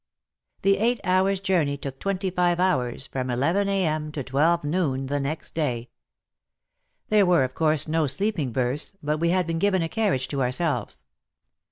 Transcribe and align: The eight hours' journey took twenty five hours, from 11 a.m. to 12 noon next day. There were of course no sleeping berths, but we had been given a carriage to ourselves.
The 0.63 0.77
eight 0.79 0.99
hours' 1.03 1.39
journey 1.39 1.77
took 1.77 1.99
twenty 1.99 2.31
five 2.31 2.59
hours, 2.59 3.05
from 3.05 3.29
11 3.29 3.69
a.m. 3.69 4.11
to 4.13 4.23
12 4.23 4.63
noon 4.63 5.05
next 5.05 5.53
day. 5.53 5.91
There 7.09 7.23
were 7.27 7.43
of 7.43 7.53
course 7.53 7.87
no 7.87 8.07
sleeping 8.07 8.51
berths, 8.51 8.95
but 9.03 9.19
we 9.19 9.29
had 9.29 9.45
been 9.45 9.59
given 9.59 9.83
a 9.83 9.87
carriage 9.89 10.27
to 10.29 10.41
ourselves. 10.41 11.05